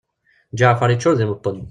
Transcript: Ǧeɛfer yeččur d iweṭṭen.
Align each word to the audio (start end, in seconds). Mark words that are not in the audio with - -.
Ǧeɛfer 0.59 0.89
yeččur 0.91 1.13
d 1.15 1.19
iweṭṭen. 1.25 1.57